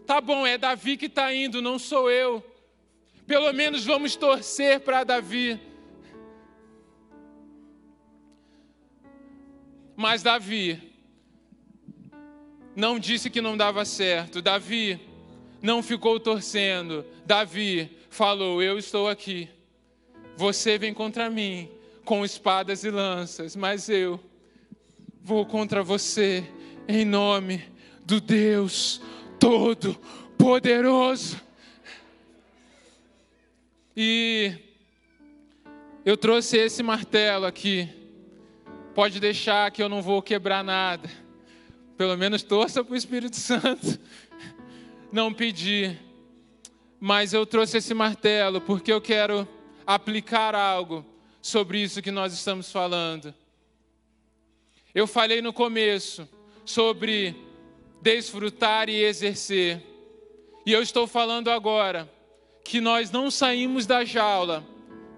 [0.06, 2.44] tá bom, é Davi que está indo, não sou eu.
[3.26, 5.60] Pelo menos vamos torcer para Davi.
[9.96, 10.92] Mas Davi
[12.76, 14.42] não disse que não dava certo.
[14.42, 15.00] Davi
[15.62, 17.06] não ficou torcendo.
[17.26, 19.50] Davi falou: Eu estou aqui.
[20.36, 21.70] Você vem contra mim
[22.04, 24.20] com espadas e lanças, mas eu
[25.22, 26.44] vou contra você
[26.88, 27.64] em nome
[28.04, 29.00] do Deus
[29.40, 31.40] Todo-Poderoso.
[33.96, 34.54] E
[36.04, 37.88] eu trouxe esse martelo aqui.
[38.96, 41.10] Pode deixar que eu não vou quebrar nada.
[41.96, 44.00] Pelo menos torça para o Espírito Santo
[45.12, 46.00] não pedir.
[47.00, 49.48] Mas eu trouxe esse martelo porque eu quero
[49.86, 51.06] aplicar algo
[51.42, 53.34] sobre isso que nós estamos falando.
[54.94, 56.28] Eu falei no começo
[56.66, 57.36] sobre
[58.02, 59.82] desfrutar e exercer.
[60.66, 62.10] E eu estou falando agora
[62.64, 64.66] que nós não saímos da jaula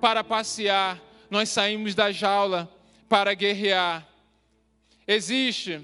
[0.01, 2.71] para passear, nós saímos da jaula
[3.07, 4.07] para guerrear.
[5.07, 5.81] Existe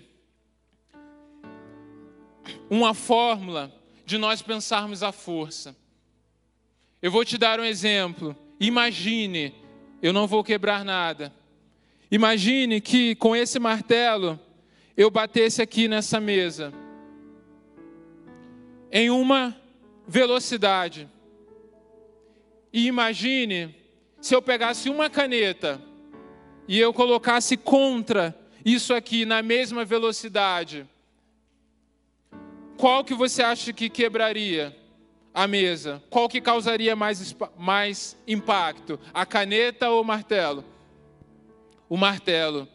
[2.70, 3.72] uma fórmula
[4.06, 5.76] de nós pensarmos a força.
[7.02, 8.36] Eu vou te dar um exemplo.
[8.62, 9.56] Imagine,
[10.04, 11.34] eu não vou quebrar nada.
[12.12, 14.40] Imagine que com esse martelo
[14.96, 16.72] eu batesse aqui nessa mesa
[18.92, 19.60] em uma
[20.08, 21.10] velocidade.
[22.72, 23.76] E imagine
[24.22, 25.82] se eu pegasse uma caneta
[26.68, 30.88] e eu colocasse contra isso aqui na mesma velocidade.
[32.78, 34.81] Qual que você acha que quebraria?
[35.34, 39.00] A mesa, qual que causaria mais, mais impacto?
[39.14, 40.64] A caneta ou o martelo?
[41.88, 42.68] O martelo.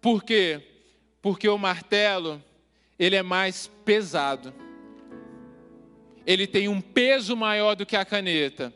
[0.00, 0.62] Por quê?
[1.20, 2.42] Porque o martelo,
[2.98, 4.54] ele é mais pesado.
[6.26, 8.72] Ele tem um peso maior do que a caneta.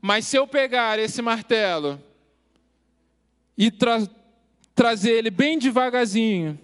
[0.00, 2.02] Mas se eu pegar esse martelo
[3.58, 3.98] e tra
[4.74, 6.58] trazer ele bem devagarzinho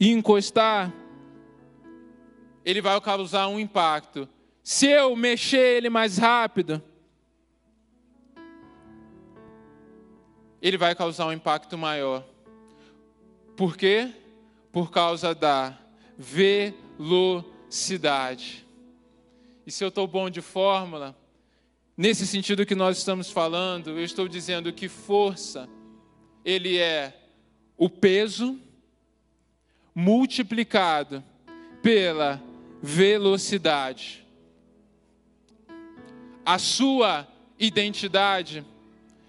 [0.00, 0.92] e encostar,
[2.64, 4.28] ele vai causar um impacto.
[4.68, 6.82] Se eu mexer ele mais rápido,
[10.60, 12.26] ele vai causar um impacto maior.
[13.56, 14.12] Por quê?
[14.72, 15.78] Por causa da
[16.18, 16.66] velocidade.
[19.64, 21.16] E se eu estou bom de fórmula,
[21.96, 25.68] nesse sentido que nós estamos falando, eu estou dizendo que força,
[26.44, 27.16] ele é
[27.76, 28.58] o peso
[29.94, 31.22] multiplicado
[31.80, 32.42] pela
[32.82, 34.25] velocidade.
[36.46, 37.26] A sua
[37.58, 38.64] identidade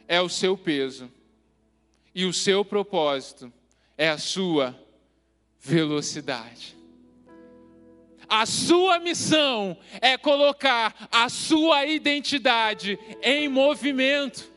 [0.08, 1.12] é o seu peso.
[2.14, 3.52] E o seu propósito
[3.98, 4.80] é a sua
[5.60, 6.78] velocidade.
[8.30, 14.52] A sua missão é colocar a sua identidade em movimento.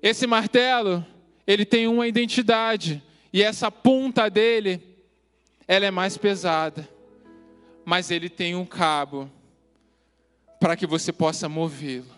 [0.00, 1.04] Esse martelo,
[1.44, 4.80] ele tem uma identidade, e essa ponta dele,
[5.66, 6.88] ela é mais pesada,
[7.84, 9.28] mas ele tem um cabo
[10.62, 12.14] para que você possa movê-lo,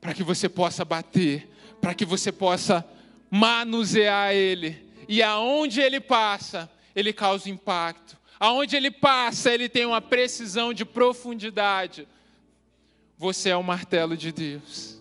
[0.00, 1.48] para que você possa bater,
[1.80, 2.84] para que você possa
[3.30, 4.84] manusear ele.
[5.08, 8.18] E aonde ele passa, ele causa impacto.
[8.40, 12.08] Aonde ele passa, ele tem uma precisão de profundidade.
[13.16, 15.00] Você é o martelo de Deus.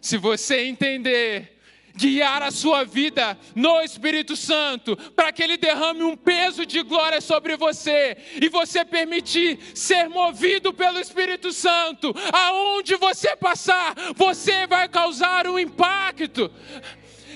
[0.00, 1.57] Se você entender
[1.98, 7.20] guiar a sua vida no Espírito Santo, para que ele derrame um peso de glória
[7.20, 14.88] sobre você e você permitir ser movido pelo Espírito Santo, aonde você passar, você vai
[14.88, 16.50] causar um impacto.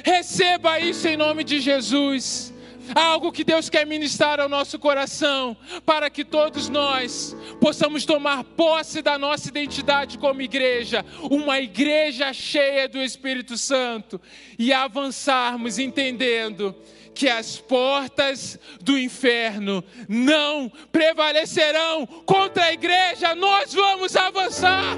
[0.04, 2.51] Receba isso em nome de Jesus
[2.94, 9.02] algo que Deus quer ministrar ao nosso coração, para que todos nós possamos tomar posse
[9.02, 14.20] da nossa identidade como igreja, uma igreja cheia do Espírito Santo,
[14.58, 16.74] e avançarmos entendendo
[17.14, 24.96] que as portas do inferno não prevalecerão contra a igreja, nós vamos avançar,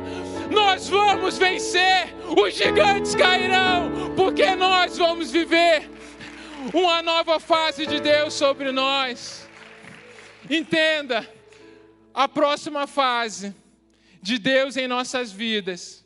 [0.51, 5.91] nós vamos vencer, os gigantes cairão, porque nós vamos viver
[6.73, 9.49] uma nova fase de Deus sobre nós.
[10.49, 11.29] Entenda,
[12.13, 13.55] a próxima fase
[14.23, 16.05] de Deus em nossas vidas.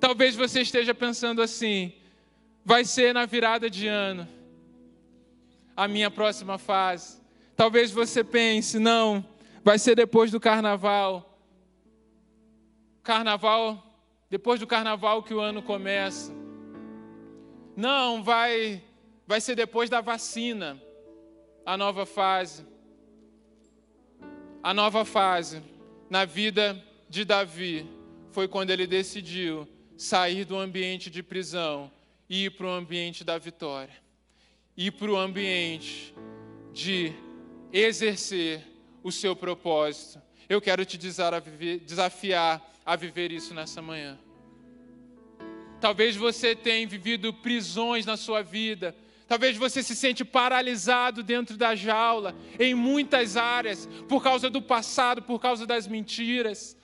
[0.00, 1.92] Talvez você esteja pensando assim:
[2.64, 4.28] vai ser na virada de ano
[5.76, 7.22] a minha próxima fase.
[7.56, 9.24] Talvez você pense, não,
[9.62, 11.38] vai ser depois do carnaval.
[13.02, 13.82] Carnaval,
[14.28, 16.32] depois do carnaval que o ano começa.
[17.76, 18.82] Não, vai
[19.26, 20.80] vai ser depois da vacina
[21.64, 22.64] a nova fase.
[24.62, 25.62] A nova fase
[26.08, 27.86] na vida de Davi
[28.30, 31.90] foi quando ele decidiu sair do ambiente de prisão
[32.28, 33.94] e ir para o ambiente da vitória,
[34.76, 36.14] ir para o ambiente
[36.72, 37.12] de
[37.72, 38.64] exercer
[39.02, 40.20] o seu propósito.
[40.48, 44.18] Eu quero te desafiar a viver isso nessa manhã.
[45.80, 48.94] Talvez você tenha vivido prisões na sua vida,
[49.26, 55.22] Talvez você se sente paralisado dentro da jaula, em muitas áreas, por causa do passado,
[55.22, 56.76] por causa das mentiras.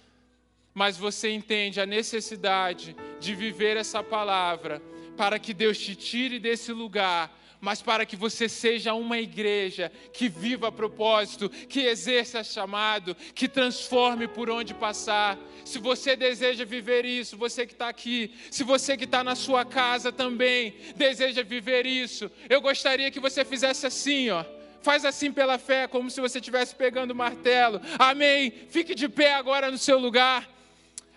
[0.72, 4.80] Mas você entende a necessidade de viver essa palavra
[5.16, 7.30] para que Deus te tire desse lugar
[7.60, 13.46] mas para que você seja uma igreja que viva a propósito, que exerça chamado, que
[13.46, 15.38] transforme por onde passar.
[15.64, 19.64] Se você deseja viver isso, você que está aqui, se você que está na sua
[19.64, 24.44] casa também deseja viver isso, eu gostaria que você fizesse assim, ó.
[24.82, 27.82] Faz assim pela fé, como se você estivesse pegando o martelo.
[27.98, 28.50] Amém.
[28.70, 30.48] Fique de pé agora no seu lugar.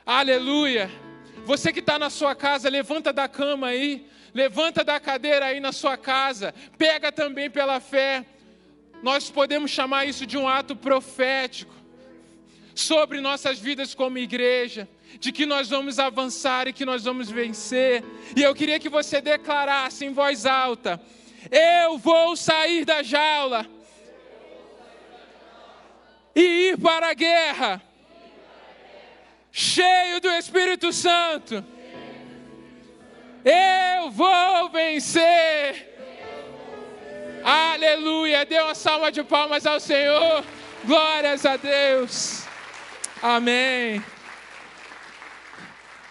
[0.06, 0.92] Aleluia.
[1.46, 4.06] Você que está na sua casa, levanta da cama aí.
[4.34, 8.26] Levanta da cadeira aí na sua casa, pega também pela fé.
[9.04, 11.74] Nós podemos chamar isso de um ato profético
[12.74, 18.04] sobre nossas vidas como igreja, de que nós vamos avançar e que nós vamos vencer.
[18.36, 21.00] E eu queria que você declarasse em voz alta:
[21.52, 23.68] Eu vou sair da jaula
[26.36, 27.84] e ir para a guerra,
[29.52, 31.64] cheio do Espírito Santo
[33.46, 35.94] eu vou vencer.
[37.44, 38.46] Aleluia.
[38.46, 40.44] Dê uma salva de palmas ao Senhor.
[40.86, 42.44] Glórias a Deus.
[43.22, 44.04] Amém.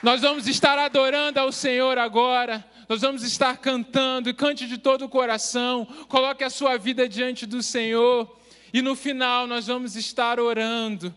[0.03, 2.65] Nós vamos estar adorando ao Senhor agora.
[2.89, 5.87] Nós vamos estar cantando e cante de todo o coração.
[6.09, 8.39] Coloque a sua vida diante do Senhor.
[8.73, 11.15] E no final nós vamos estar orando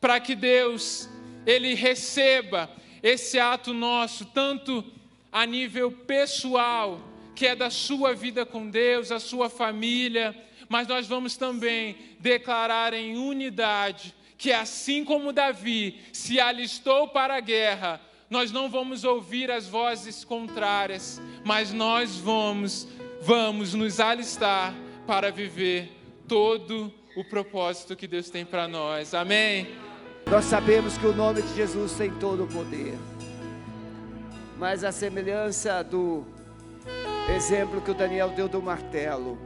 [0.00, 1.08] para que Deus
[1.46, 2.70] ele receba
[3.02, 4.84] esse ato nosso, tanto
[5.32, 7.00] a nível pessoal,
[7.34, 10.36] que é da sua vida com Deus, a sua família,
[10.68, 17.40] mas nós vamos também declarar em unidade que assim como Davi se alistou para a
[17.40, 22.88] guerra, nós não vamos ouvir as vozes contrárias, mas nós vamos
[23.20, 24.74] vamos nos alistar
[25.06, 25.92] para viver
[26.26, 29.14] todo o propósito que Deus tem para nós.
[29.14, 29.68] Amém.
[30.28, 32.98] Nós sabemos que o nome de Jesus tem todo o poder
[34.62, 36.24] mas a semelhança do
[37.34, 39.36] exemplo que o Daniel deu do martelo,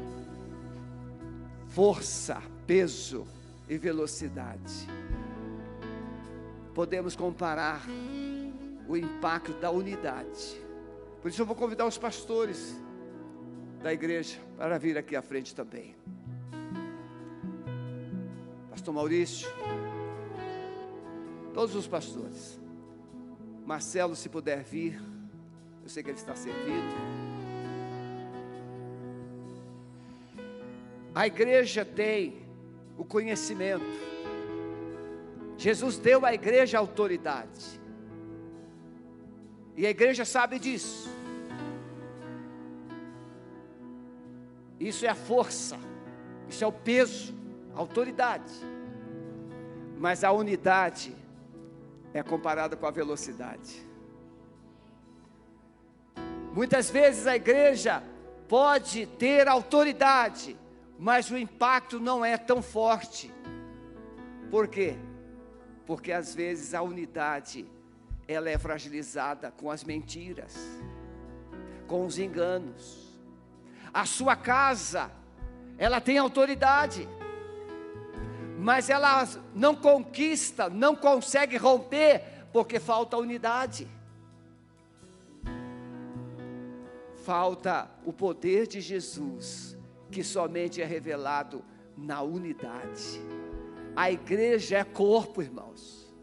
[1.68, 3.26] força, peso
[3.66, 4.86] e velocidade.
[6.74, 7.80] Podemos comparar
[8.86, 10.60] o impacto da unidade.
[11.22, 12.76] Por isso eu vou convidar os pastores
[13.82, 15.96] da igreja para vir aqui à frente também.
[18.68, 19.48] Pastor Maurício,
[21.54, 22.65] todos os pastores.
[23.66, 25.02] Marcelo, se puder vir,
[25.82, 26.94] eu sei que ele está servido.
[31.12, 32.46] A igreja tem
[32.96, 33.84] o conhecimento.
[35.58, 37.80] Jesus deu à igreja autoridade.
[39.76, 41.10] E a igreja sabe disso.
[44.78, 45.76] Isso é a força,
[46.48, 47.34] isso é o peso,
[47.74, 48.52] a autoridade.
[49.98, 51.16] Mas a unidade
[52.18, 53.86] é comparada com a velocidade.
[56.52, 58.02] Muitas vezes a igreja
[58.48, 60.56] pode ter autoridade,
[60.98, 63.32] mas o impacto não é tão forte.
[64.50, 64.96] Por quê?
[65.84, 67.66] Porque às vezes a unidade
[68.26, 70.56] ela é fragilizada com as mentiras,
[71.86, 73.14] com os enganos.
[73.92, 75.10] A sua casa,
[75.78, 77.08] ela tem autoridade,
[78.58, 83.86] mas ela não conquista, não consegue romper, porque falta unidade.
[87.24, 89.76] Falta o poder de Jesus,
[90.10, 91.64] que somente é revelado
[91.96, 93.20] na unidade.
[93.94, 96.14] A igreja é corpo, irmãos.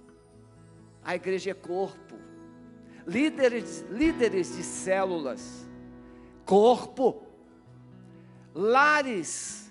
[1.04, 2.16] A igreja é corpo.
[3.06, 5.68] Líderes, líderes de células,
[6.46, 7.28] corpo.
[8.56, 9.63] Lares,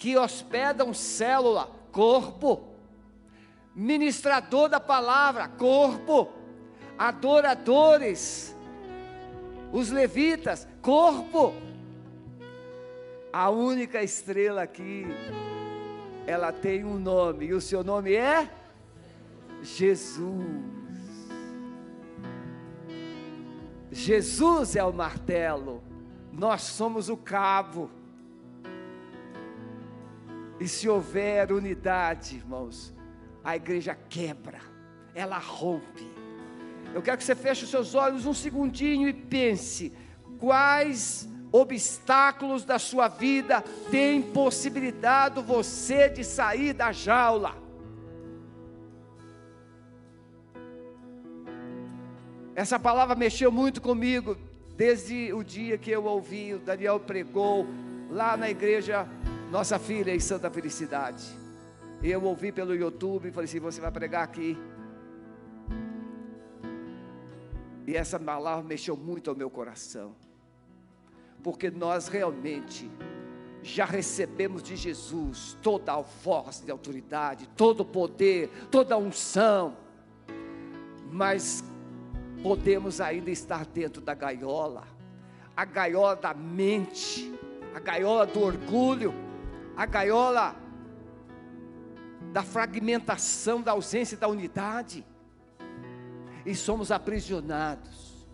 [0.00, 2.62] que hospedam célula, corpo,
[3.74, 6.30] ministrador da palavra, corpo,
[6.98, 8.56] adoradores,
[9.70, 11.52] os levitas, corpo.
[13.30, 15.06] A única estrela aqui,
[16.26, 18.50] ela tem um nome, e o seu nome é
[19.62, 20.46] Jesus.
[23.92, 25.82] Jesus é o martelo,
[26.32, 27.99] nós somos o cabo.
[30.60, 32.94] E se houver unidade, irmãos,
[33.42, 34.60] a igreja quebra,
[35.14, 36.06] ela rompe.
[36.94, 39.92] Eu quero que você feche os seus olhos um segundinho e pense:
[40.38, 47.56] quais obstáculos da sua vida têm possibilitado você de sair da jaula?
[52.54, 54.36] Essa palavra mexeu muito comigo
[54.76, 57.66] desde o dia que eu ouvi, o Daniel pregou
[58.10, 59.06] lá na igreja
[59.50, 61.24] Nossa Filha em Santa Felicidade.
[62.00, 64.56] Eu ouvi pelo YouTube e falei assim: você vai pregar aqui.
[67.84, 70.14] E essa palavra mexeu muito ao meu coração,
[71.42, 72.88] porque nós realmente
[73.60, 79.76] já recebemos de Jesus toda a voz de autoridade, todo o poder, toda a unção,
[81.10, 81.64] mas
[82.40, 84.86] podemos ainda estar dentro da gaiola,
[85.56, 87.34] a gaiola da mente,
[87.74, 89.29] a gaiola do orgulho,
[89.80, 90.54] a gaiola
[92.34, 95.06] da fragmentação, da ausência da unidade,
[96.44, 98.28] e somos aprisionados.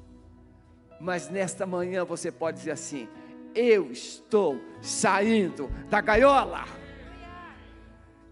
[1.00, 3.08] Mas nesta manhã você pode dizer assim:
[3.54, 6.64] Eu estou saindo da gaiola,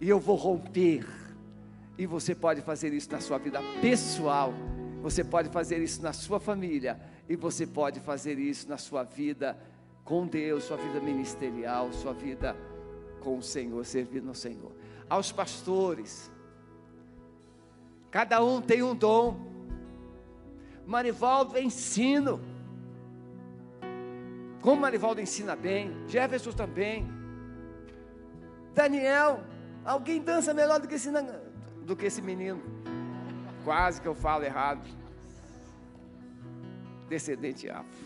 [0.00, 1.06] e eu vou romper.
[1.96, 4.52] E você pode fazer isso na sua vida pessoal
[5.00, 6.98] você pode fazer isso na sua família
[7.28, 9.54] e você pode fazer isso na sua vida
[10.02, 12.56] com Deus, sua vida ministerial, sua vida
[13.24, 14.70] com o Senhor, servindo ao Senhor.
[15.08, 16.30] Aos pastores,
[18.10, 19.52] cada um tem um dom.
[20.86, 22.40] Marivaldo ensino.
[24.60, 27.08] Como Marivaldo ensina bem, Jefferson também.
[28.74, 29.42] Daniel,
[29.84, 31.10] alguém dança melhor do que esse,
[31.84, 32.62] do que esse menino.
[33.64, 34.86] Quase que eu falo errado.
[37.08, 38.04] Descendente afro.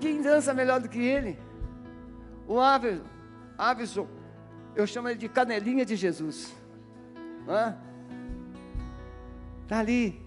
[0.00, 1.38] Quem dança melhor do que ele?
[2.46, 2.60] O
[3.56, 4.08] Avison.
[4.74, 6.54] Eu chamo ele de canelinha de Jesus.
[9.62, 10.20] Está ali,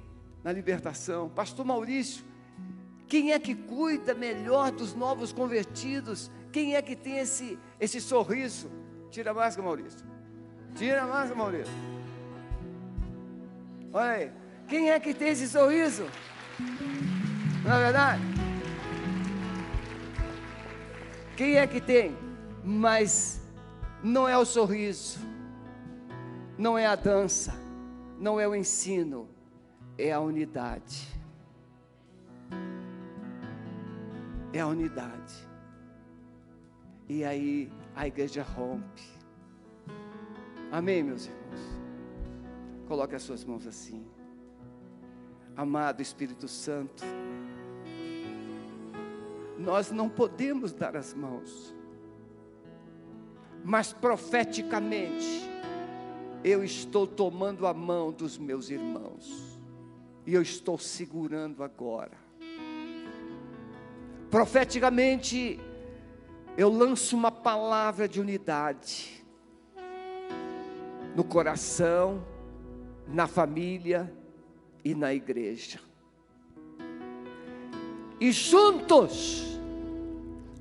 [0.43, 1.29] na libertação.
[1.29, 2.23] Pastor Maurício,
[3.07, 6.31] quem é que cuida melhor dos novos convertidos?
[6.51, 8.71] Quem é que tem esse, esse sorriso?
[9.09, 10.05] Tira a máscara, Maurício.
[10.75, 11.73] Tira a máscara, Maurício.
[13.93, 14.31] Olha aí.
[14.67, 16.05] Quem é que tem esse sorriso?
[17.63, 18.21] Não é verdade?
[21.35, 22.26] Quem é que tem?
[22.69, 23.41] Mas
[24.03, 25.19] não é o sorriso,
[26.57, 27.53] não é a dança,
[28.19, 29.29] não é o ensino,
[29.97, 31.07] é a unidade.
[34.51, 35.47] É a unidade.
[37.07, 39.03] E aí a igreja rompe.
[40.69, 41.79] Amém, meus irmãos?
[42.85, 44.05] Coloque as suas mãos assim.
[45.55, 47.05] Amado Espírito Santo,
[49.57, 51.73] nós não podemos dar as mãos,
[53.63, 55.49] mas profeticamente,
[56.43, 59.59] eu estou tomando a mão dos meus irmãos,
[60.25, 62.17] e eu estou segurando agora.
[64.29, 65.59] Profeticamente,
[66.57, 69.23] eu lanço uma palavra de unidade
[71.15, 72.23] no coração,
[73.07, 74.13] na família
[74.83, 75.79] e na igreja.
[78.19, 79.56] E juntos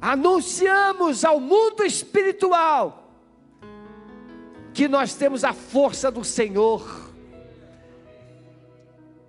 [0.00, 3.04] anunciamos ao mundo espiritual
[4.72, 7.10] que nós temos a força do Senhor,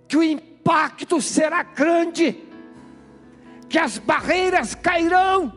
[0.06, 2.44] que o impacto será grande,
[3.68, 5.52] que as barreiras cairão,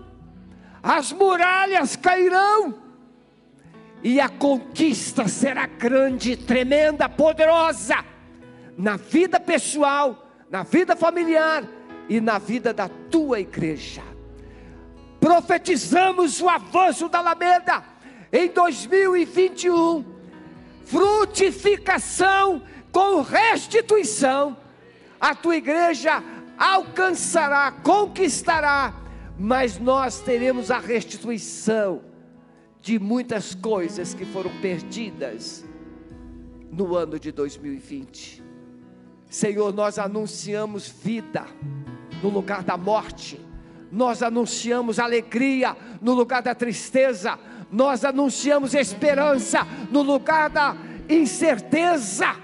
[0.81, 2.73] as muralhas cairão,
[4.01, 8.03] e a conquista será grande, tremenda, poderosa,
[8.77, 11.65] na vida pessoal, na vida familiar
[12.09, 14.10] e na vida da tua igreja.
[15.21, 17.83] Profetizamos o avanço da Alameda
[18.33, 20.03] em 2021,
[20.83, 24.57] frutificação com restituição.
[25.19, 26.23] A tua igreja
[26.57, 28.93] alcançará, conquistará,
[29.37, 32.01] mas nós teremos a restituição
[32.81, 35.63] de muitas coisas que foram perdidas
[36.71, 38.43] no ano de 2020.
[39.27, 41.45] Senhor, nós anunciamos vida
[42.21, 43.39] no lugar da morte,
[43.91, 47.37] nós anunciamos alegria no lugar da tristeza,
[47.71, 50.75] nós anunciamos esperança no lugar da
[51.09, 52.35] incerteza.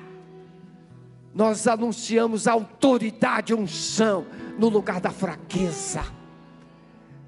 [1.34, 4.26] nós anunciamos autoridade unção
[4.58, 6.04] no lugar da fraqueza.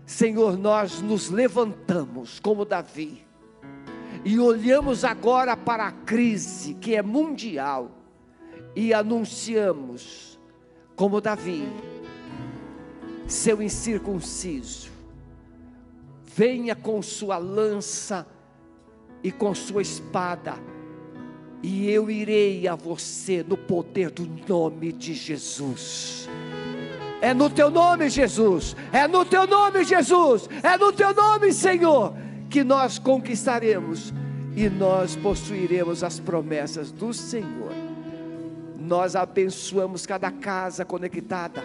[0.04, 3.24] Senhor, nós nos levantamos como Davi
[4.26, 7.92] e olhamos agora para a crise que é mundial
[8.76, 10.40] e anunciamos,
[10.96, 11.68] como Davi,
[13.30, 14.90] seu incircunciso,
[16.26, 18.26] venha com sua lança
[19.24, 20.56] e com sua espada,
[21.62, 26.28] e eu irei a você no poder do nome de Jesus.
[27.22, 28.76] É no teu nome, Jesus.
[28.94, 30.50] É no teu nome, Jesus.
[30.64, 32.16] É no teu nome, Senhor,
[32.50, 34.14] que nós conquistaremos
[34.56, 37.74] e nós possuiremos as promessas do Senhor.
[38.78, 41.62] Nós abençoamos cada casa conectada.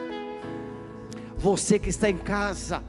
[1.44, 2.82] Você que está em casa,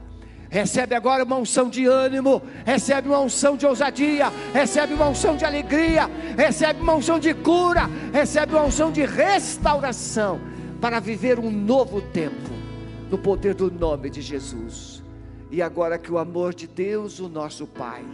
[0.48, 5.44] Recebe agora uma unção de ânimo, recebe uma unção de ousadia, recebe uma unção de
[5.44, 10.40] alegria, recebe uma unção de cura, recebe uma unção de restauração
[10.80, 12.48] para viver um novo tempo
[13.10, 15.02] no poder do nome de Jesus.
[15.50, 18.04] E agora que o amor de Deus, o nosso Pai,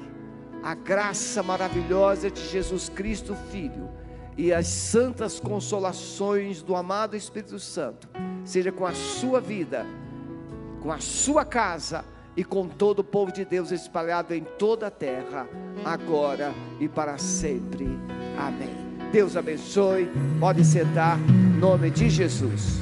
[0.62, 3.90] a graça maravilhosa de Jesus Cristo, Filho,
[4.38, 8.08] e as santas consolações do amado Espírito Santo,
[8.42, 9.86] seja com a sua vida,
[10.82, 12.04] com a sua casa
[12.36, 15.46] e com todo o povo de Deus espalhado em toda a terra,
[15.84, 17.86] agora e para sempre.
[18.38, 18.70] Amém.
[19.12, 20.10] Deus abençoe.
[20.40, 22.80] Pode sentar, em nome de Jesus.